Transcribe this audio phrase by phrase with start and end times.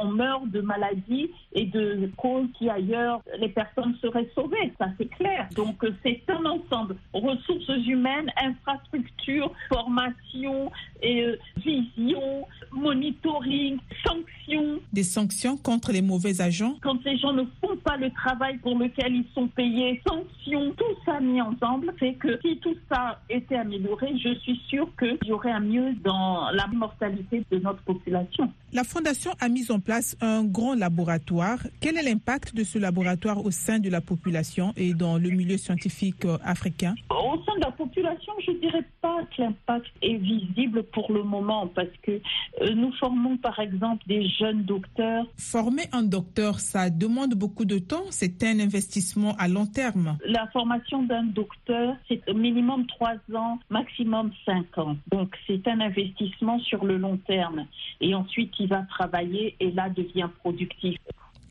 [0.00, 5.08] on meurt de maladies et de causes qui ailleurs les personnes seraient sauvées, ça c'est
[5.08, 5.48] clair.
[5.54, 10.70] Donc c'est un ensemble, ressources humaines, infrastructures, formation,
[11.02, 14.80] et, euh, vision, monitoring, sanctions.
[14.92, 16.76] Des sanctions contre les mauvais agents?
[16.82, 20.84] Quand les gens ne font pas le travail pour lequel ils sont payés, sanctions, tout
[21.04, 25.32] ça mis ensemble fait que si tout ça était amélioré, je suis sûre qu'il y
[25.32, 28.52] aurait un mieux dans la mortalité de notre population.
[28.72, 29.87] La Fondation a mis en place
[30.20, 31.58] un grand laboratoire.
[31.80, 35.56] Quel est l'impact de ce laboratoire au sein de la population et dans le milieu
[35.56, 36.94] scientifique euh, africain?
[37.10, 41.22] Au sein de la population, je ne dirais pas que l'impact est visible pour le
[41.22, 45.24] moment parce que euh, nous formons par exemple des jeunes docteurs.
[45.38, 48.04] Former un docteur, ça demande beaucoup de temps.
[48.10, 50.18] C'est un investissement à long terme.
[50.26, 54.96] La formation d'un docteur, c'est minimum trois ans, maximum cinq ans.
[55.10, 57.66] Donc c'est un investissement sur le long terme.
[58.00, 60.96] Et ensuite, il va travailler et là devient productif.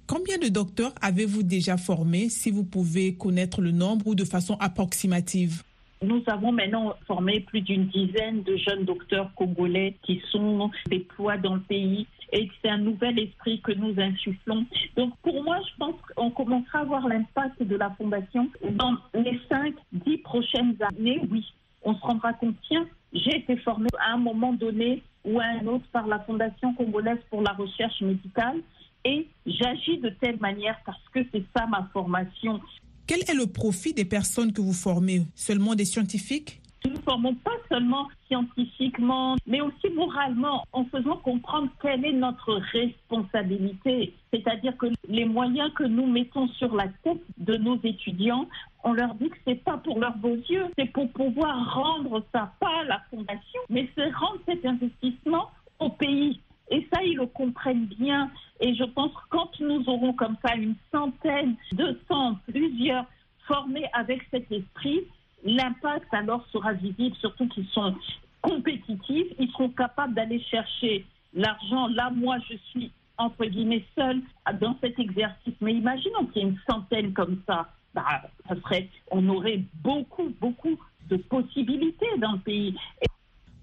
[0.05, 4.56] Combien de docteurs avez-vous déjà formés, si vous pouvez connaître le nombre ou de façon
[4.59, 5.64] approximative?
[6.02, 11.55] Nous avons maintenant formé plus d'une dizaine de jeunes docteurs congolais qui sont déployés dans
[11.55, 14.66] le pays et c'est un nouvel esprit que nous insufflons.
[14.95, 19.39] Donc pour moi, je pense qu'on commencera à voir l'impact de la fondation dans les
[19.50, 21.44] 5-10 prochaines années, oui.
[21.83, 25.67] On se rendra compte, tiens, j'ai été formé à un moment donné ou à un
[25.67, 28.61] autre par la Fondation congolaise pour la recherche médicale
[29.05, 32.59] et j'agis de telle manière parce que c'est ça ma formation.
[33.05, 35.22] Quel est le profit des personnes que vous formez?
[35.33, 36.61] Seulement des scientifiques?
[36.86, 42.61] Nous ne formons pas seulement scientifiquement, mais aussi moralement, en faisant comprendre quelle est notre
[42.71, 44.14] responsabilité.
[44.31, 48.47] C'est-à-dire que les moyens que nous mettons sur la tête de nos étudiants,
[48.88, 52.53] on leur dit que c'est pas pour leurs beaux yeux, c'est pour pouvoir rendre ça
[52.59, 56.39] pas la fondation, mais c'est rendre cet investissement au pays.
[56.71, 58.31] Et ça, ils le comprennent bien.
[58.61, 63.05] Et je pense que quand nous aurons comme ça une centaine, deux cents, plusieurs
[63.45, 65.02] formés avec cet esprit,
[65.43, 67.93] l'impact alors sera visible, surtout qu'ils sont
[68.42, 71.87] compétitifs, ils seront capables d'aller chercher l'argent.
[71.87, 74.21] Là, moi, je suis entre guillemets seule
[74.61, 75.55] dans cet exercice.
[75.59, 77.67] Mais imaginons qu'il y ait une centaine comme ça.
[77.97, 80.77] Bah, ça serait, on aurait beaucoup, beaucoup
[81.09, 82.75] de possibilités dans le pays.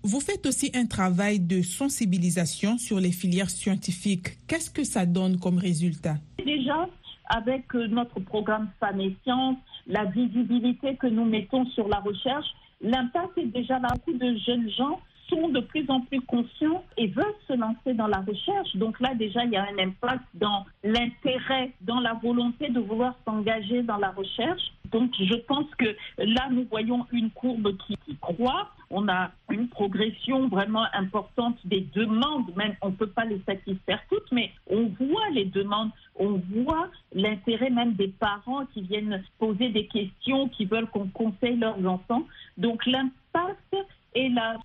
[0.02, 4.44] Vous faites aussi un travail de sensibilisation sur les filières scientifiques.
[4.48, 6.16] Qu'est-ce que ça donne comme résultat?
[6.44, 6.88] Déjà,
[7.26, 9.56] avec euh, notre programme Femmes et Sciences,
[9.86, 12.48] la visibilité que nous mettons sur la recherche,
[12.80, 13.86] l'impact est déjà là.
[13.94, 14.98] Beaucoup de jeunes gens
[15.28, 18.74] sont de plus en plus conscients et veulent se lancer dans la recherche.
[18.76, 23.14] Donc là, déjà, il y a un impact dans l'intérêt, dans la volonté de vouloir
[23.24, 24.62] s'engager dans la recherche.
[24.92, 28.70] Donc je pense que là, nous voyons une courbe qui, croît.
[28.90, 34.00] On a une progression vraiment importante des demandes, même on ne peut pas les satisfaire
[34.08, 39.70] toutes, mais on voit les demandes, on voit l'intérêt même des parents qui viennent poser
[39.70, 42.24] des questions, qui veulent qu'on conseille leurs enfants.
[42.56, 43.76] Donc l'impact
[44.14, 44.58] est là.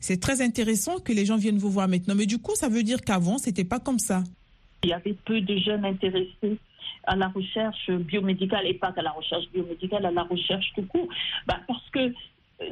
[0.00, 2.82] C'est très intéressant que les gens viennent vous voir maintenant, mais du coup, ça veut
[2.82, 4.22] dire qu'avant, c'était pas comme ça.
[4.82, 6.56] Il y avait peu de jeunes intéressés
[7.04, 11.08] à la recherche biomédicale et pas qu'à la recherche biomédicale, à la recherche tout court.
[11.46, 12.12] Bah, parce que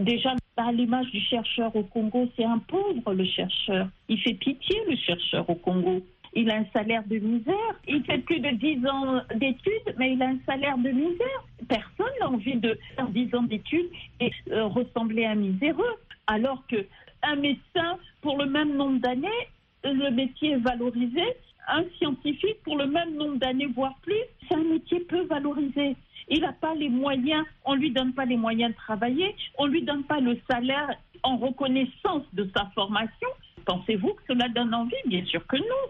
[0.00, 3.88] déjà, à l'image du chercheur au Congo, c'est un pauvre le chercheur.
[4.08, 6.02] Il fait pitié le chercheur au Congo.
[6.34, 7.74] Il a un salaire de misère.
[7.86, 11.44] Il fait plus de 10 ans d'études, mais il a un salaire de misère.
[11.68, 13.90] Personne n'a envie de faire 10 ans d'études
[14.20, 15.96] et euh, ressembler à un miséreux.
[16.26, 16.84] Alors que
[17.22, 19.48] un médecin, pour le même nombre d'années,
[19.84, 21.22] le métier est valorisé
[21.68, 24.14] un scientifique, pour le même nombre d'années, voire plus,
[24.48, 25.96] c'est un métier peu valorisé.
[26.28, 29.66] Il n'a pas les moyens, on ne lui donne pas les moyens de travailler, on
[29.66, 30.88] ne lui donne pas le salaire
[31.22, 33.28] en reconnaissance de sa formation.
[33.64, 34.94] Pensez-vous que cela donne envie?
[35.06, 35.84] Bien sûr que non.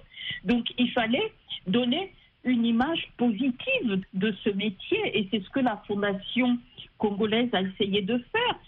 [0.44, 1.32] Donc il fallait
[1.66, 2.12] donner
[2.44, 6.58] une image positive de ce métier et c'est ce que la Fondation
[6.98, 8.58] congolaise a essayé de faire.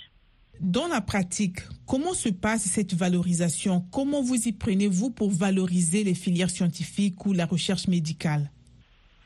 [0.60, 3.82] Dans la pratique, comment se passe cette valorisation?
[3.90, 8.50] Comment vous y prenez-vous pour valoriser les filières scientifiques ou la recherche médicale?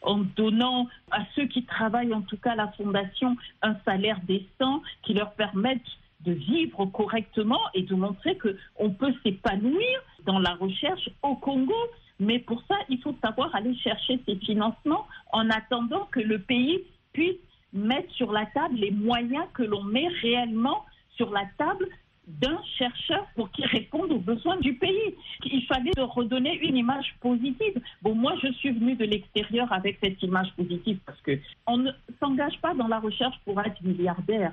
[0.02, 5.14] En donnant à ceux qui travaillent, en tout cas la Fondation, un salaire décent qui
[5.14, 5.82] leur permette
[6.20, 11.74] de vivre correctement et de montrer qu'on peut s'épanouir dans la recherche au Congo.
[12.20, 16.78] Mais pour ça, il faut savoir aller chercher ces financements en attendant que le pays
[17.12, 17.34] puisse
[17.72, 20.84] mettre sur la table les moyens que l'on met réellement
[21.16, 21.88] sur la table
[22.26, 25.14] d'un chercheur pour qu'il réponde aux besoins du pays.
[25.44, 27.80] Il fallait redonner une image positive.
[28.02, 31.90] Bon, moi, je suis venue de l'extérieur avec cette image positive parce que on ne
[32.20, 34.52] s'engage pas dans la recherche pour être milliardaire.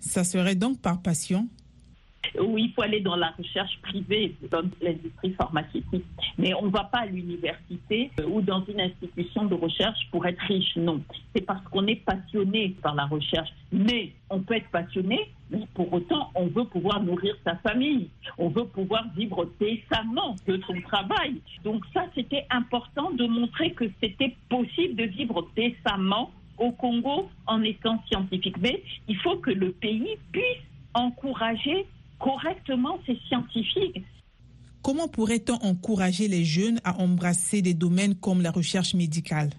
[0.00, 1.48] Ça serait donc par passion
[2.40, 6.04] où il faut aller dans la recherche privée, dans l'industrie pharmaceutique.
[6.38, 10.26] Mais on ne va pas à l'université euh, ou dans une institution de recherche pour
[10.26, 11.02] être riche, non.
[11.34, 13.50] C'est parce qu'on est passionné par la recherche.
[13.72, 18.08] Mais on peut être passionné, mais pour autant, on veut pouvoir nourrir sa famille.
[18.38, 21.40] On veut pouvoir vivre décemment de son travail.
[21.64, 27.62] Donc ça, c'était important de montrer que c'était possible de vivre décemment au Congo en
[27.62, 28.56] étant scientifique.
[28.60, 30.44] Mais il faut que le pays puisse
[30.94, 31.86] encourager
[32.22, 34.02] correctement ces scientifiques.
[34.82, 39.50] Comment pourrait-on encourager les jeunes à embrasser des domaines comme la recherche médicale?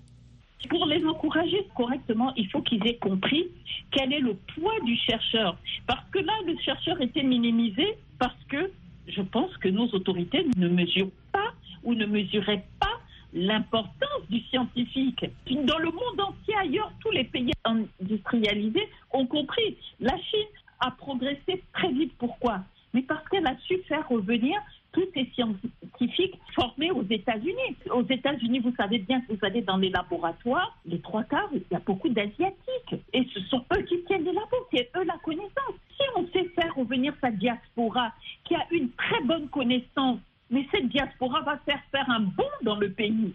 [0.69, 3.47] Pour les encourager correctement, il faut qu'ils aient compris
[3.91, 5.57] quel est le poids du chercheur.
[5.85, 8.71] Parce que là, le chercheur était minimisé parce que
[9.07, 12.87] je pense que nos autorités ne mesurent pas ou ne mesuraient pas
[13.33, 15.25] l'importance du scientifique.
[15.49, 19.77] Dans le monde entier, ailleurs, tous les pays industrialisés ont compris.
[19.99, 20.47] La Chine
[20.83, 22.13] a progressé très vite.
[22.17, 22.59] Pourquoi?
[22.93, 24.59] Mais parce qu'elle a su faire revenir
[24.91, 27.75] tous ces scientifiques formés aux États-Unis.
[27.91, 31.63] Aux États-Unis, vous savez bien que vous allez dans les laboratoires, les trois quarts, il
[31.71, 32.95] y a beaucoup d'Asiatiques.
[33.13, 35.75] Et ce sont eux qui tiennent les labos, c'est eux la connaissance.
[35.89, 38.13] Si on sait faire revenir sa diaspora,
[38.43, 40.19] qui a une très bonne connaissance,
[40.51, 43.33] mais cette diaspora va faire faire un bond dans le pays.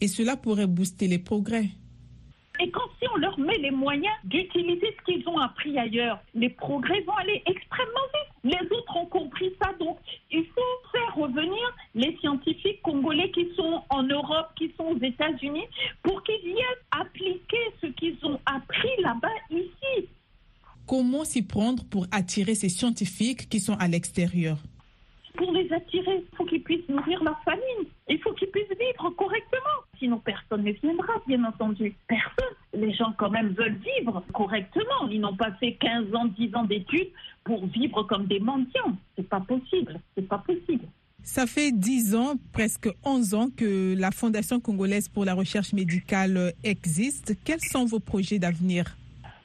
[0.00, 1.66] Et cela pourrait booster les progrès.
[2.62, 6.50] Et quand si on leur met les moyens d'utiliser ce qu'ils ont appris ailleurs, les
[6.50, 8.52] progrès vont aller extrêmement vite.
[8.52, 9.98] Les autres ont compris ça, donc
[10.30, 15.64] il faut faire revenir les scientifiques congolais qui sont en Europe, qui sont aux États-Unis,
[16.02, 20.08] pour qu'ils viennent appliquer ce qu'ils ont appris là-bas ici.
[20.86, 24.58] Comment s'y prendre pour attirer ces scientifiques qui sont à l'extérieur?
[25.36, 27.88] Pour les attirer, il faut qu'ils puissent nourrir leur famille.
[28.08, 29.60] Il faut qu'ils puissent vivre correctement.
[29.98, 31.94] Sinon, personne ne viendra, bien entendu.
[32.08, 32.54] Personne.
[32.74, 35.08] Les gens, quand même, veulent vivre correctement.
[35.10, 37.10] Ils n'ont pas fait 15 ans, 10 ans d'études
[37.44, 38.96] pour vivre comme des mendiants.
[39.16, 40.00] C'est pas possible.
[40.16, 40.84] C'est pas possible.
[41.22, 46.54] Ça fait 10 ans, presque 11 ans que la Fondation congolaise pour la recherche médicale
[46.64, 47.36] existe.
[47.44, 48.96] Quels sont vos projets d'avenir?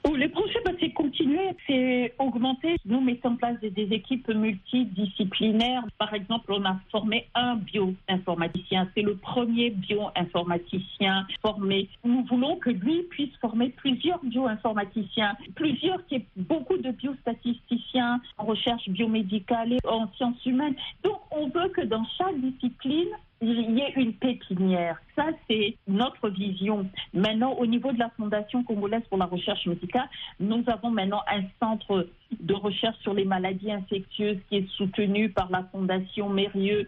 [0.08, 0.55] Oh, les projets,
[0.86, 2.76] c'est continuer, c'est augmenter.
[2.86, 5.84] Nous mettons en place des, équipes multidisciplinaires.
[5.98, 8.88] Par exemple, on a formé un bioinformaticien.
[8.96, 11.90] C'est le premier bioinformaticien formé.
[12.04, 18.46] Nous voulons que lui puisse former plusieurs bioinformaticiens, plusieurs qui est beaucoup de biostatisticiens en
[18.46, 20.76] recherche biomédicale et en sciences humaines.
[21.04, 23.10] Donc, on veut que dans chaque discipline,
[23.42, 24.98] il y ait une pépinière.
[25.16, 26.90] Ça, c'est notre vision.
[27.14, 30.10] Maintenant, au niveau de la Fondation congolaise pour la recherche médicale,
[30.40, 32.08] nous avons maintenant un centre
[32.40, 36.88] de recherche sur les maladies infectieuses qui est soutenu par la Fondation Mérieux.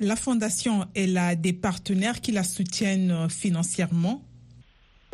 [0.00, 4.22] La Fondation, elle a des partenaires qui la soutiennent financièrement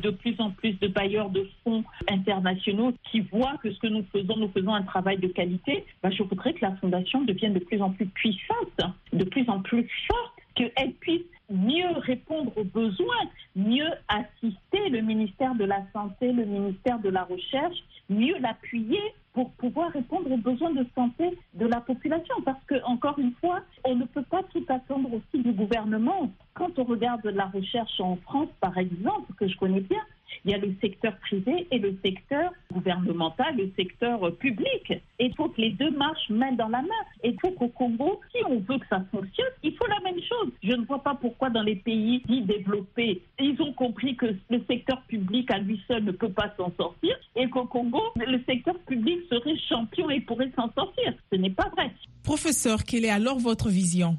[0.03, 4.05] de plus en plus de bailleurs de fonds internationaux qui voient que ce que nous
[4.13, 7.59] faisons, nous faisons un travail de qualité, ben, je voudrais que la Fondation devienne de
[7.59, 8.81] plus en plus puissante,
[9.13, 13.25] de plus en plus forte, qu'elle puisse mieux répondre aux besoins,
[13.57, 17.79] mieux assister le ministère de la Santé, le ministère de la Recherche,
[18.11, 19.01] mieux l'appuyer
[19.39, 22.35] pour pouvoir répondre aux besoins de santé de la population.
[22.45, 26.33] Parce que, encore une fois, on ne peut pas tout attendre aussi du gouvernement.
[26.55, 30.03] Quand on regarde la recherche en France, par exemple, que je connais bien,
[30.45, 34.93] il y a le secteur privé et le secteur gouvernemental, le secteur public.
[35.19, 36.89] Et il faut que les deux marchent main dans la main.
[37.23, 40.21] Et il faut qu'au Congo, si on veut que ça fonctionne, il faut la même
[40.23, 40.53] chose.
[40.63, 44.63] Je ne vois pas pourquoi dans les pays dits développés, ils ont compris que le
[44.69, 48.79] secteur public à lui seul ne peut pas s'en sortir et qu'au Congo, le secteur
[48.81, 51.15] public serait champion et pourrait s'en sortir.
[51.33, 51.91] Ce n'est pas vrai.
[52.23, 54.17] Professeur, quelle est alors votre vision?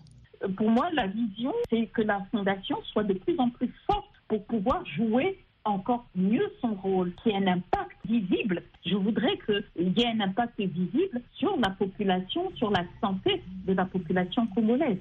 [0.55, 4.43] Pour moi, la vision, c'est que la fondation soit de plus en plus forte pour
[4.45, 8.63] pouvoir jouer encore mieux son rôle, qui ait un impact visible.
[8.85, 13.73] Je voudrais qu'il y ait un impact visible sur la population, sur la santé de
[13.73, 14.97] la population congolaise.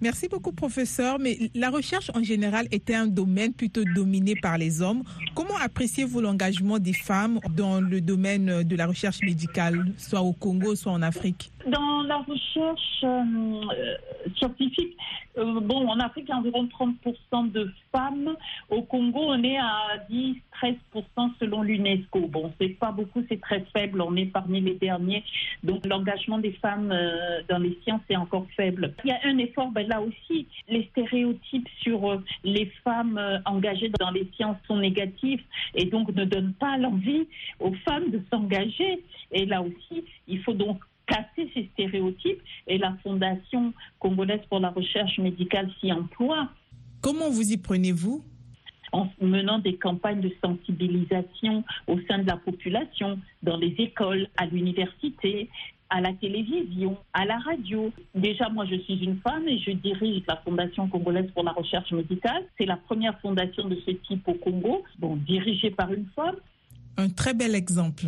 [0.00, 1.18] Merci beaucoup, professeur.
[1.18, 5.02] Mais la recherche en général était un domaine plutôt dominé par les hommes.
[5.34, 10.74] Comment appréciez-vous l'engagement des femmes dans le domaine de la recherche médicale, soit au Congo,
[10.74, 11.50] soit en Afrique?
[11.66, 13.62] Dans la recherche euh,
[14.36, 14.94] scientifique,
[15.38, 16.68] euh, bon, en Afrique, il y a environ
[17.32, 18.36] 30% de femmes.
[18.70, 20.76] Au Congo, on est à 10-13%
[21.40, 22.28] selon l'UNESCO.
[22.34, 24.00] Bon, c'est pas beaucoup, c'est très faible.
[24.02, 25.22] On est parmi les derniers.
[25.62, 28.92] Donc, l'engagement des femmes euh, dans les sciences est encore faible.
[29.04, 33.92] Il y a un effort, ben, là aussi, les stéréotypes sur euh, les femmes engagées
[34.00, 35.44] dans les sciences sont négatifs
[35.76, 37.28] et donc ne donnent pas l'envie
[37.60, 39.04] aux femmes de s'engager.
[39.30, 44.70] Et là aussi, il faut donc casser ces stéréotypes et la Fondation congolaise pour la
[44.70, 46.48] recherche médicale s'y emploie.
[47.00, 48.24] Comment vous y prenez-vous?
[48.94, 54.46] En menant des campagnes de sensibilisation au sein de la population, dans les écoles, à
[54.46, 55.50] l'université,
[55.90, 57.92] à la télévision, à la radio.
[58.14, 61.90] Déjà, moi, je suis une femme et je dirige la Fondation congolaise pour la recherche
[61.90, 62.44] médicale.
[62.56, 66.36] C'est la première fondation de ce type au Congo, bon, dirigée par une femme.
[66.96, 68.06] Un très bel exemple.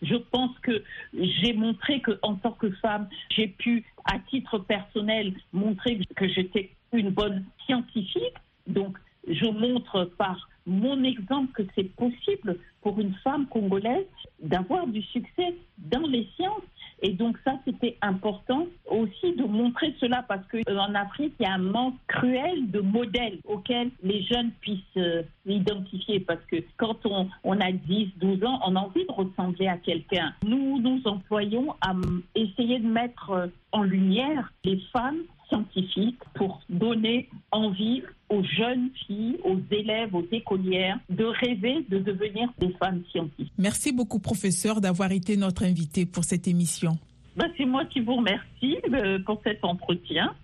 [0.00, 5.34] Je pense que j'ai montré que, en tant que femme, j'ai pu, à titre personnel,
[5.52, 8.38] montrer que j'étais une bonne scientifique.
[8.68, 8.96] Donc,
[9.28, 14.06] je montre par mon exemple que c'est possible pour une femme congolaise
[14.42, 16.62] d'avoir du succès dans les sciences
[17.04, 21.52] et donc ça, c'était important aussi de montrer cela parce qu'en Afrique, il y a
[21.52, 27.28] un manque cruel de modèles auxquels les jeunes puissent euh, s'identifier parce que quand on,
[27.44, 30.32] on a 10, 12 ans, on a envie de ressembler à quelqu'un.
[30.46, 31.92] Nous nous employons à
[32.34, 39.38] essayer de mettre euh, en lumière les femmes scientifiques pour donner envie aux jeunes filles,
[39.44, 43.52] aux élèves, aux écolières de rêver de devenir des femmes scientifiques.
[43.58, 46.98] Merci beaucoup, professeur, d'avoir été notre invité pour cette émission.
[47.36, 50.34] Ben, C'est moi qui vous remercie euh, pour cet entretien.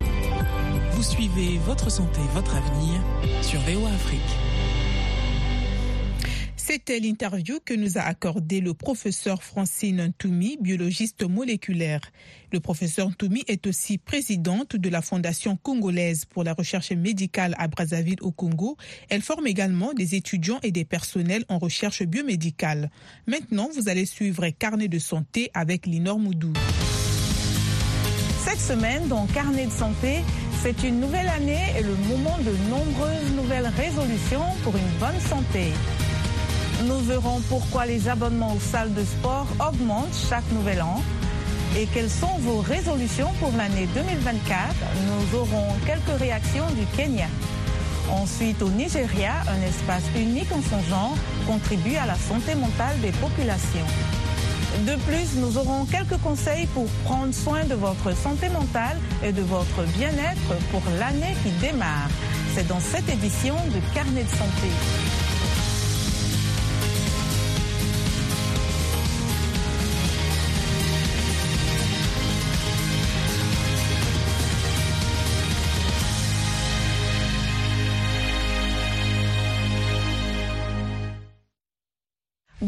[0.92, 3.00] Vous suivez Votre santé, votre avenir
[3.42, 4.50] sur VOA Afrique.
[6.72, 12.00] C'était l'interview que nous a accordé le professeur Francine Ntoumi, biologiste moléculaire.
[12.52, 17.66] Le professeur Ntoumi est aussi présidente de la Fondation congolaise pour la recherche médicale à
[17.66, 18.76] Brazzaville au Congo.
[19.08, 22.92] Elle forme également des étudiants et des personnels en recherche biomédicale.
[23.26, 26.52] Maintenant, vous allez suivre Carnet de santé avec Linor Moudou.
[28.44, 30.18] Cette semaine, dans Carnet de santé,
[30.62, 35.72] c'est une nouvelle année et le moment de nombreuses nouvelles résolutions pour une bonne santé.
[36.87, 41.02] Nous verrons pourquoi les abonnements aux salles de sport augmentent chaque nouvel an
[41.76, 44.75] et quelles sont vos résolutions pour l'année 2024.
[45.06, 47.26] Nous aurons quelques réactions du Kenya.
[48.10, 51.14] Ensuite, au Nigeria, un espace unique en son genre
[51.46, 53.87] contribue à la santé mentale des populations.
[54.87, 59.42] De plus, nous aurons quelques conseils pour prendre soin de votre santé mentale et de
[59.42, 62.08] votre bien-être pour l'année qui démarre.
[62.54, 65.09] C'est dans cette édition de Carnet de santé.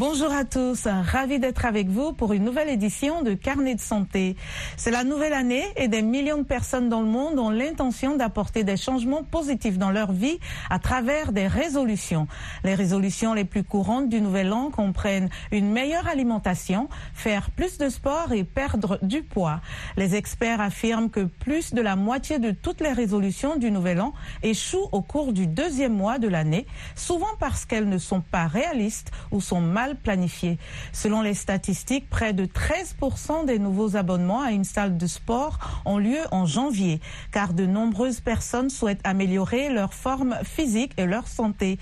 [0.05, 4.35] Bonjour à tous, ravi d'être avec vous pour une nouvelle édition de Carnet de santé.
[4.77, 8.65] C'est la nouvelle année et des millions de personnes dans le monde ont l'intention d'apporter
[8.65, 10.41] des changements positifs dans leur vie
[10.71, 12.27] à travers des résolutions.
[12.65, 17.89] Les résolutions les plus courantes du nouvel an comprennent une meilleure alimentation, faire plus de
[17.89, 19.61] sport et perdre du poids.
[19.97, 24.15] Les experts affirment que plus de la moitié de toutes les résolutions du nouvel an
[24.43, 26.67] échouent au cours du deuxième mois de l'année,
[26.97, 30.59] souvent parce qu'elles ne sont pas réalistes ou sont mal planifié.
[30.93, 35.99] Selon les statistiques, près de 13% des nouveaux abonnements à une salle de sport ont
[35.99, 37.01] lieu en janvier,
[37.33, 41.79] car de nombreuses personnes souhaitent améliorer leur forme physique et leur santé.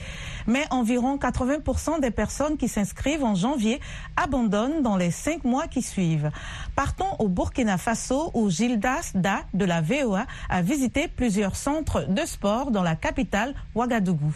[0.47, 3.81] Mais environ 80% des personnes qui s'inscrivent en janvier
[4.17, 6.31] abandonnent dans les cinq mois qui suivent.
[6.77, 12.25] Partons au Burkina Faso où Gildas Da de la VOA a visité plusieurs centres de
[12.27, 14.35] sport dans la capitale Ouagadougou.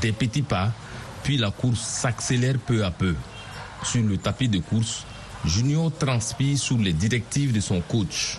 [0.00, 0.72] Des petits pas
[1.24, 3.16] puis la course s'accélère peu à peu.
[3.82, 5.04] Sur le tapis de course,
[5.44, 8.38] Junior transpire sous les directives de son coach.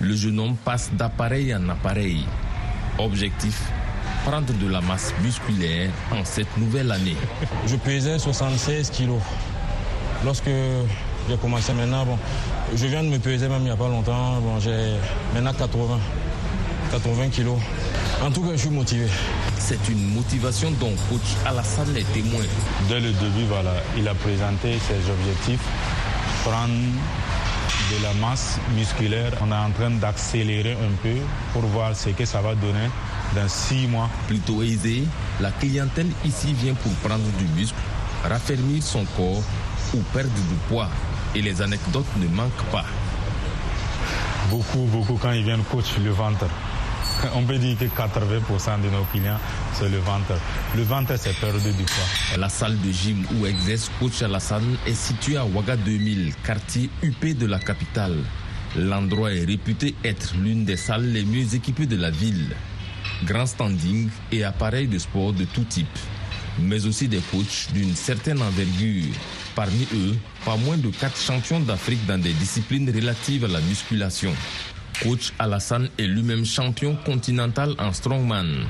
[0.00, 2.26] Le jeune homme passe d'appareil en appareil.
[2.98, 3.58] Objectif
[4.24, 7.16] prendre de la masse musculaire en cette nouvelle année.
[7.66, 9.20] Je pesais 76 kilos.
[10.24, 10.50] Lorsque
[11.28, 12.18] j'ai commencé maintenant, bon,
[12.74, 14.94] je viens de me peser même il n'y a pas longtemps, bon, j'ai
[15.34, 15.98] maintenant 80,
[16.90, 17.58] 80 kilos.
[18.22, 19.06] En tout cas, je suis motivé.
[19.66, 22.44] C'est une motivation dont coach Alassane est témoin.
[22.86, 25.62] Dès le début, voilà, il a présenté ses objectifs.
[26.44, 26.74] Prendre
[27.90, 29.32] de la masse musculaire.
[29.40, 31.16] On est en train d'accélérer un peu
[31.54, 32.90] pour voir ce que ça va donner
[33.34, 34.10] dans six mois.
[34.28, 35.04] Plutôt aisé,
[35.40, 37.74] la clientèle ici vient pour prendre du muscle,
[38.22, 39.42] raffermir son corps
[39.94, 40.90] ou perdre du poids.
[41.34, 42.84] Et les anecdotes ne manquent pas.
[44.50, 46.48] Beaucoup, beaucoup, quand ils viennent coach le ventre.
[47.34, 49.38] On peut dire que 80% de nos clients,
[49.74, 50.34] c'est le ventre.
[50.76, 52.38] Le ventre, c'est perdu du poids.
[52.38, 57.24] La salle de gym où exerce coach Alassane est située à Ouaga 2000, quartier UP
[57.36, 58.16] de la capitale.
[58.76, 62.54] L'endroit est réputé être l'une des salles les mieux équipées de la ville.
[63.24, 65.98] Grand standing et appareils de sport de tout type,
[66.58, 69.14] mais aussi des coachs d'une certaine envergure.
[69.54, 74.32] Parmi eux, pas moins de quatre champions d'Afrique dans des disciplines relatives à la musculation.
[75.02, 78.66] Coach Alassane est lui-même champion continental en strongman.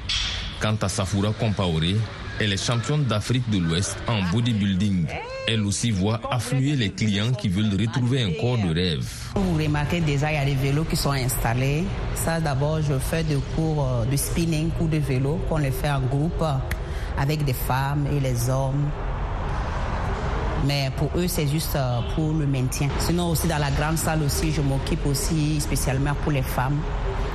[0.60, 1.96] Quant à Safura Compaoré,
[2.40, 5.06] elle est championne d'Afrique de l'Ouest en bodybuilding.
[5.46, 9.06] Elle aussi voit affluer les clients qui veulent retrouver un corps de rêve.
[9.36, 11.84] Vous remarquez déjà, il y a des vélos qui sont installés.
[12.14, 15.90] Ça, d'abord, je fais des cours euh, de spinning, cours de vélo, qu'on les fait
[15.90, 16.42] en groupe
[17.18, 18.90] avec des femmes et les hommes.
[20.66, 22.88] Mais pour eux, c'est juste euh, pour le maintien.
[22.98, 26.80] Sinon, aussi dans la grande salle aussi, je m'occupe aussi spécialement pour les femmes.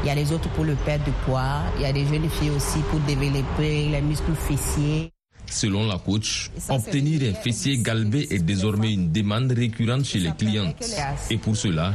[0.03, 1.61] Il y a les autres pour le perdre du poids.
[1.77, 5.11] Il y a des jeunes filles aussi pour développer les muscles fessiers.
[5.45, 10.83] Selon la coach, obtenir un fessier galbé est désormais une demande récurrente chez les clientes.
[11.29, 11.93] Et pour cela,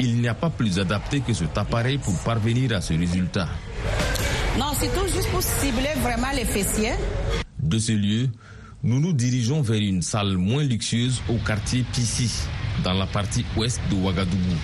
[0.00, 3.48] il n'y a pas plus adapté que cet appareil pour parvenir à ce résultat.
[4.58, 6.94] Non, c'est tout juste pour cibler vraiment les fessiers.
[7.58, 8.28] De ce lieu,
[8.84, 12.30] nous nous dirigeons vers une salle moins luxueuse au quartier Pissi,
[12.84, 14.56] dans la partie ouest de Ouagadougou.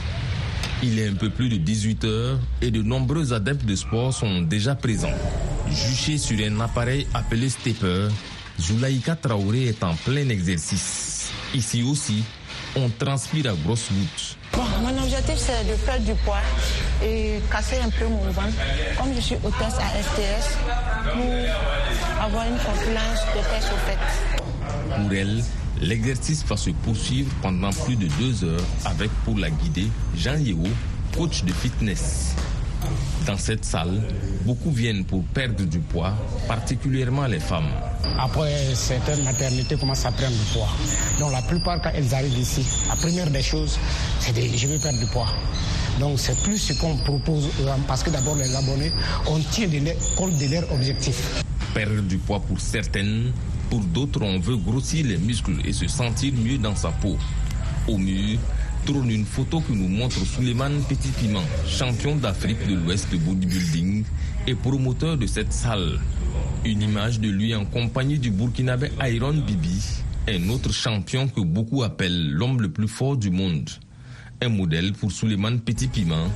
[0.82, 4.42] Il est un peu plus de 18 heures et de nombreux adeptes de sport sont
[4.42, 5.08] déjà présents.
[5.70, 8.08] Juché sur un appareil appelé stepper,
[8.60, 11.32] Zulaïka Traoré est en plein exercice.
[11.54, 12.22] Ici aussi,
[12.76, 14.36] on transpire à grosses gouttes.
[15.20, 16.40] Bon, mon objectif c'est de perdre du poids
[17.02, 18.56] et casser un peu mon ventre.
[18.98, 20.56] Comme je suis hôtesse à STS,
[21.12, 25.02] pour avoir une confluence de tête au fait.
[25.02, 25.42] Pour elle,
[25.80, 30.64] L'exercice va se poursuivre pendant plus de deux heures avec pour la guider Jean Yeo,
[31.16, 32.34] coach de fitness.
[33.26, 34.00] Dans cette salle,
[34.44, 36.12] beaucoup viennent pour perdre du poids,
[36.48, 37.68] particulièrement les femmes.
[38.18, 40.68] Après certaines maternités commencent à prendre du poids?
[41.18, 43.78] Donc la plupart quand elles arrivent ici, la première des choses,
[44.18, 45.28] c'est de je veux perdre du poids.
[45.98, 47.48] Donc c'est plus ce qu'on propose
[47.86, 48.92] parce que d'abord les abonnés,
[49.26, 49.68] on tient
[50.16, 51.42] compte de leur objectif.
[51.74, 53.32] Perdre du poids pour certaines,
[53.68, 57.16] pour d'autres, on veut grossir les muscles et se sentir mieux dans sa peau.
[57.86, 58.38] Au mur,
[58.84, 64.04] tourne une photo qui nous montre Suleiman Petit Piment, champion d'Afrique de l'Ouest de bodybuilding
[64.46, 65.98] et promoteur de cette salle.
[66.64, 69.82] Une image de lui en compagnie du Burkinabé Iron Bibi,
[70.28, 73.68] un autre champion que beaucoup appellent l'homme le plus fort du monde.
[74.42, 76.28] Un modèle pour Suleiman Petit Piment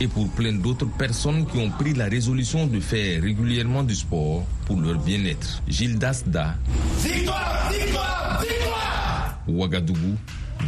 [0.00, 4.44] et pour plein d'autres personnes qui ont pris la résolution de faire régulièrement du sport
[4.66, 5.62] pour leur bien-être.
[5.68, 6.56] Gilles Dasda.
[7.02, 10.16] Victoire, victoire, victoire Ouagadougou,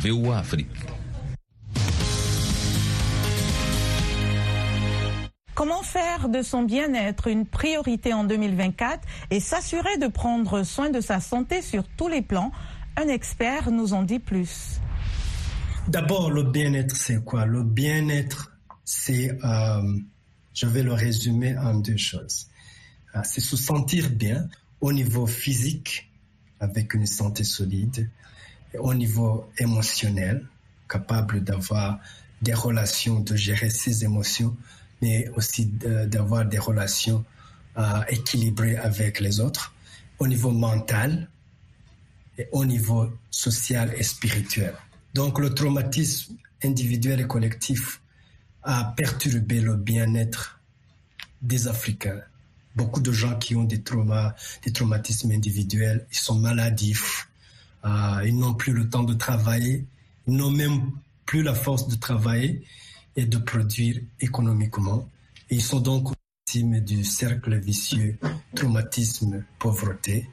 [0.00, 0.68] VOA Afrique.
[5.66, 9.00] Comment faire de son bien-être une priorité en 2024
[9.30, 12.52] et s'assurer de prendre soin de sa santé sur tous les plans
[12.98, 14.78] Un expert nous en dit plus.
[15.88, 17.46] D'abord, le bien-être, c'est quoi?
[17.46, 18.52] Le bien-être,
[18.84, 19.98] c'est, euh,
[20.52, 22.48] je vais le résumer en deux choses.
[23.16, 24.46] Euh, c'est se sentir bien
[24.82, 26.12] au niveau physique,
[26.60, 28.10] avec une santé solide,
[28.74, 30.46] et au niveau émotionnel,
[30.90, 32.00] capable d'avoir
[32.42, 34.54] des relations, de gérer ses émotions,
[35.02, 37.24] mais aussi d'avoir des relations
[37.76, 39.74] euh, équilibrées avec les autres,
[40.18, 41.28] au niveau mental
[42.38, 44.74] et au niveau social et spirituel.
[45.14, 48.00] Donc le traumatisme individuel et collectif
[48.62, 50.60] a perturbé le bien-être
[51.42, 52.20] des Africains.
[52.74, 57.28] Beaucoup de gens qui ont des traumas, des traumatismes individuels, ils sont maladifs,
[57.84, 59.84] euh, ils n'ont plus le temps de travailler,
[60.26, 60.90] ils n'ont même
[61.26, 62.64] plus la force de travailler
[63.16, 65.08] et de produire économiquement.
[65.50, 66.12] Ils sont donc
[66.46, 68.18] victimes du cercle vicieux,
[68.54, 70.28] traumatisme, pauvreté.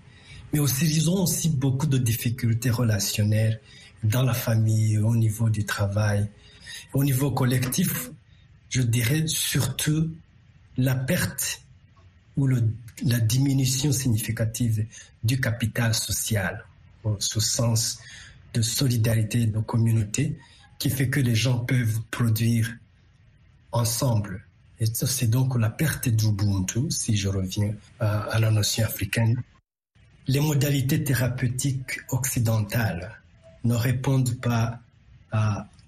[0.53, 3.61] Mais aussi, ils ont aussi beaucoup de difficultés relationnelles
[4.03, 6.27] dans la famille, au niveau du travail.
[6.93, 8.11] Au niveau collectif,
[8.69, 10.09] je dirais surtout
[10.77, 11.61] la perte
[12.37, 14.85] ou la diminution significative
[15.23, 16.65] du capital social,
[17.03, 17.99] au sens
[18.53, 20.37] de solidarité de nos communautés,
[20.81, 22.75] qui fait que les gens peuvent produire
[23.71, 24.47] ensemble.
[24.79, 29.43] Et c'est donc la perte d'Ubuntu, si je reviens à, la notion africaine.
[30.25, 33.21] Les modalités thérapeutiques occidentales
[33.63, 34.79] ne répondent pas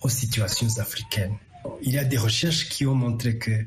[0.02, 1.38] aux situations africaines.
[1.82, 3.66] Il y a des recherches qui ont montré que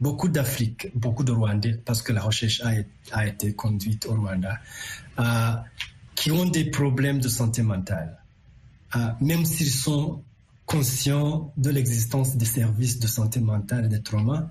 [0.00, 2.62] beaucoup d'Afrique, beaucoup de Rwandais, parce que la recherche
[3.10, 4.60] a, été conduite au Rwanda,
[5.18, 5.52] euh,
[6.14, 8.22] qui ont des problèmes de santé mentale,
[8.94, 10.22] euh, même s'ils sont
[10.70, 14.46] conscients de l'existence des services de santé mentale et des traumas,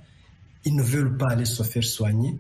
[0.66, 2.38] ils ne veulent pas aller se faire soigner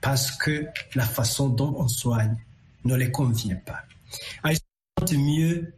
[0.00, 0.66] parce que
[0.96, 2.36] la façon dont on soigne
[2.84, 3.84] ne les convient pas.
[4.46, 4.60] Ils se
[4.98, 5.72] sentent mieux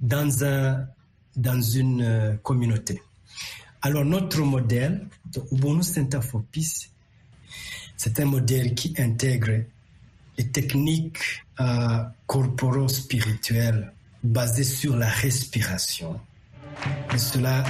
[0.00, 0.86] dans, un,
[1.34, 3.02] dans une euh, communauté.
[3.82, 6.90] Alors notre modèle de Ubuntu Center for Peace,
[7.96, 9.64] c'est un modèle qui intègre
[10.38, 16.20] les techniques euh, corporo-spirituelles basées sur la respiration.
[17.14, 17.64] Et cela,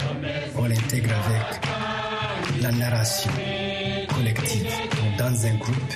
[0.57, 3.31] on l'intègre avec la narration
[4.15, 4.71] collective.
[5.19, 5.95] dans un groupe,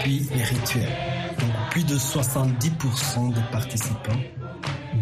[0.00, 0.96] puis les rituels.
[1.38, 4.20] Donc plus de 70% des participants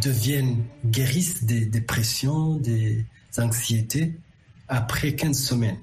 [0.02, 3.04] deviennent, guérissent des dépressions, des
[3.36, 4.14] anxiétés
[4.68, 5.78] après 15 semaines.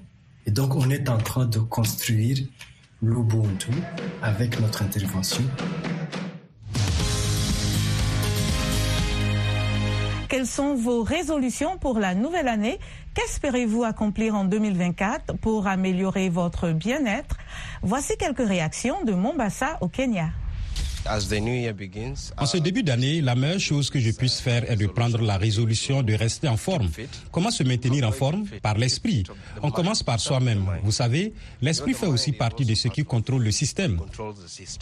[0.46, 2.38] Et donc on est en train de construire
[3.02, 3.70] l'Ubuntu
[4.22, 5.44] avec notre intervention.
[10.28, 12.80] Quelles sont vos résolutions pour la nouvelle année?
[13.14, 17.36] Qu'espérez-vous accomplir en 2024 pour améliorer votre bien-être?
[17.82, 20.30] Voici quelques réactions de Mombasa au Kenya.
[22.38, 25.36] En ce début d'année, la meilleure chose que je puisse faire est de prendre la
[25.36, 26.90] résolution de rester en forme.
[27.30, 28.44] Comment se maintenir en forme?
[28.62, 29.24] Par l'esprit.
[29.62, 30.66] On commence par soi-même.
[30.82, 34.00] Vous savez, l'esprit fait aussi partie de ce qui contrôle le système.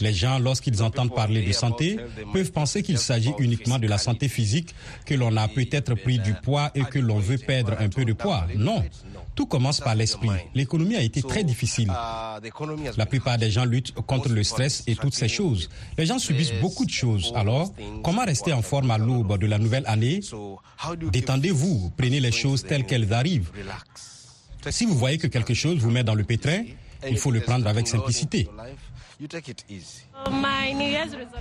[0.01, 1.97] Les gens, lorsqu'ils entendent parler de santé,
[2.33, 4.73] peuvent penser qu'il s'agit uniquement de la santé physique,
[5.05, 8.13] que l'on a peut-être pris du poids et que l'on veut perdre un peu de
[8.13, 8.45] poids.
[8.55, 8.83] Non.
[9.35, 10.29] Tout commence par l'esprit.
[10.53, 11.91] L'économie a été très difficile.
[12.97, 15.69] La plupart des gens luttent contre le stress et toutes ces choses.
[15.97, 17.33] Les gens subissent beaucoup de choses.
[17.35, 20.21] Alors, comment rester en forme à l'aube de la nouvelle année?
[21.11, 23.51] Détendez-vous, prenez les choses telles qu'elles arrivent.
[24.69, 26.63] Si vous voyez que quelque chose vous met dans le pétrin,
[27.07, 28.47] il faut le prendre avec simplicité.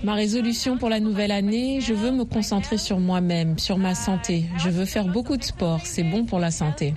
[0.02, 4.44] Ma résolution pour la nouvelle année, je veux me concentrer sur moi-même, sur ma santé.
[4.58, 6.94] Je veux faire beaucoup de sport, c'est bon pour la santé.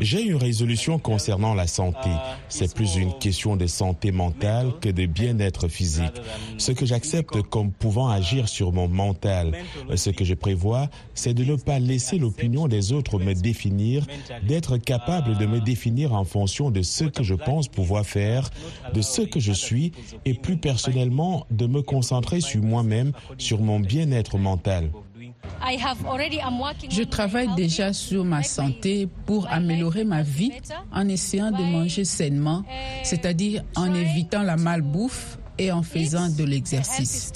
[0.00, 2.10] J'ai une résolution concernant la santé.
[2.48, 6.20] C'est plus une question de santé mentale que de bien-être physique.
[6.58, 9.52] Ce que j'accepte comme pouvant agir sur mon mental,
[9.94, 14.06] ce que je prévois, c'est de ne pas laisser l'opinion des autres me définir,
[14.46, 18.50] d'être capable de me définir en fonction de ce que je pense pouvoir faire,
[18.94, 19.92] de ce que je suis,
[20.24, 24.90] et plus personnellement, de me concentrer sur moi-même, sur mon bien-être mental.
[26.90, 30.52] Je travaille déjà sur ma santé pour améliorer ma vie
[30.92, 32.64] en essayant de manger sainement,
[33.02, 37.32] c'est-à-dire en évitant la malbouffe et en faisant de l'exercice.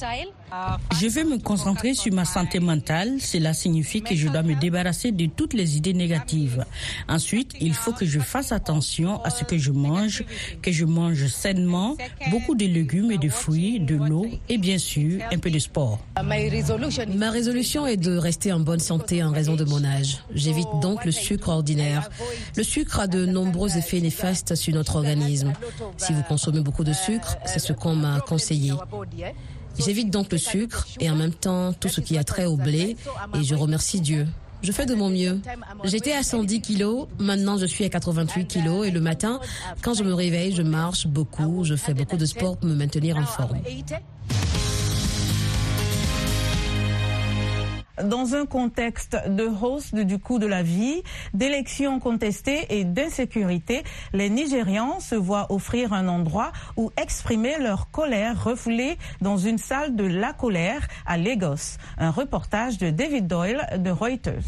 [0.99, 3.21] Je vais me concentrer sur ma santé mentale.
[3.21, 6.65] Cela signifie que je dois me débarrasser de toutes les idées négatives.
[7.09, 10.25] Ensuite, il faut que je fasse attention à ce que je mange,
[10.63, 11.97] que je mange sainement,
[12.31, 15.99] beaucoup de légumes et de fruits, de l'eau et bien sûr un peu de sport.
[16.25, 20.19] Ma résolution est de rester en bonne santé en raison de mon âge.
[20.35, 22.09] J'évite donc le sucre ordinaire.
[22.57, 25.53] Le sucre a de nombreux effets néfastes sur notre organisme.
[25.97, 28.73] Si vous consommez beaucoup de sucre, c'est ce qu'on m'a conseillé.
[29.79, 32.97] J'évite donc le sucre et en même temps tout ce qui a trait au blé
[33.35, 34.27] et je remercie Dieu.
[34.63, 35.41] Je fais de mon mieux.
[35.85, 39.41] J'étais à 110 kilos, maintenant je suis à 88 kilos et le matin,
[39.83, 43.17] quand je me réveille, je marche beaucoup, je fais beaucoup de sport pour me maintenir
[43.17, 43.61] en forme.
[48.03, 51.03] Dans un contexte de hausse du coût de la vie,
[51.35, 53.83] d'élections contestées et d'insécurité,
[54.13, 59.97] les Nigérians se voient offrir un endroit où exprimer leur colère refoulée dans une salle
[59.97, 61.79] de la colère à Lagos.
[61.99, 64.45] Un reportage de David Doyle de Reuters.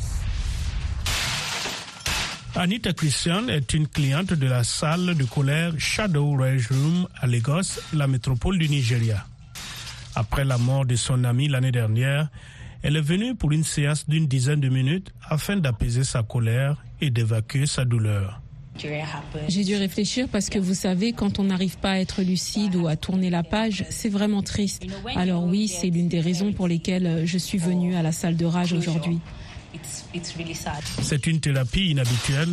[2.54, 7.78] Anita Christian est une cliente de la salle de colère Shadow Rage Room à Lagos,
[7.92, 9.24] la métropole du Nigeria.
[10.16, 12.28] Après la mort de son ami l'année dernière,
[12.83, 17.11] elle est venue pour une séance d'une dizaine de minutes afin d'apaiser sa colère et
[17.11, 18.41] d'évacuer sa douleur.
[19.49, 22.87] J'ai dû réfléchir parce que vous savez, quand on n'arrive pas à être lucide ou
[22.87, 24.85] à tourner la page, c'est vraiment triste.
[25.17, 28.45] Alors oui, c'est l'une des raisons pour lesquelles je suis venue à la salle de
[28.45, 29.19] rage aujourd'hui.
[31.03, 32.53] C'est une thérapie inhabituelle,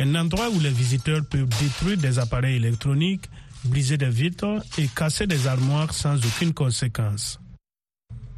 [0.00, 3.26] un endroit où les visiteurs peuvent détruire des appareils électroniques,
[3.64, 7.39] briser des vitres et casser des armoires sans aucune conséquence.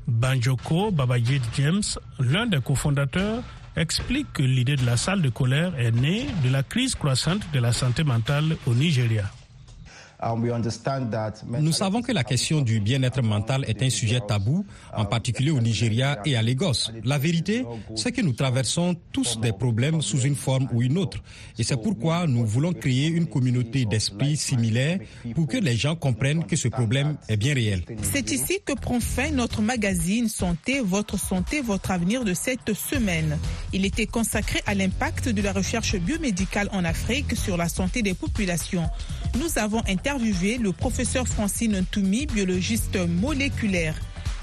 [0.07, 1.83] Banjoko Babajit James,
[2.19, 3.43] l'un des cofondateurs,
[3.77, 7.59] explique que l'idée de la salle de colère est née de la crise croissante de
[7.61, 9.31] la santé mentale au Nigeria.
[11.61, 14.65] Nous savons que la question du bien-être mental est un sujet tabou,
[14.97, 16.91] en particulier au Nigeria et à Lagos.
[17.05, 17.65] La vérité,
[17.97, 21.19] c'est que nous traversons tous des problèmes sous une forme ou une autre.
[21.59, 24.99] Et c'est pourquoi nous voulons créer une communauté d'esprit similaire
[25.35, 27.83] pour que les gens comprennent que ce problème est bien réel.
[28.03, 33.39] C'est ici que prend fin notre magazine Santé, votre santé, votre avenir de cette semaine.
[33.73, 38.15] Il était consacré à l'impact de la recherche biomédicale en Afrique sur la santé des
[38.15, 38.89] populations.
[39.39, 43.95] Nous avons interviewé le professeur Francine Ntoumi, biologiste moléculaire.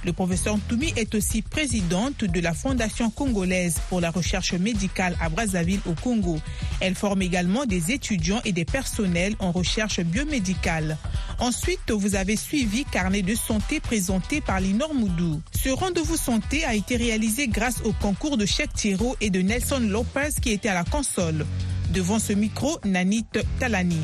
[0.04, 5.30] Le professeur Ntoumi est aussi présidente de la Fondation congolaise pour la recherche médicale à
[5.30, 6.40] Brazzaville au Congo.
[6.80, 10.98] Elle forme également des étudiants et des personnels en recherche biomédicale.
[11.38, 15.42] Ensuite, vous avez suivi Carnet de santé présenté par Linor Moudou.
[15.52, 19.82] Ce rendez-vous santé a été réalisé grâce au concours de Cheikh Thiro et de Nelson
[19.82, 21.46] Lopez qui était à la console.
[21.94, 23.26] Devant ce micro, Nanit
[23.60, 24.02] Talani.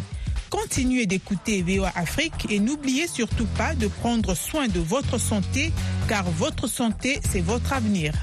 [0.55, 5.73] Continuez d'écouter VOA Afrique et n'oubliez surtout pas de prendre soin de votre santé
[6.07, 8.13] car votre santé, c'est votre avenir.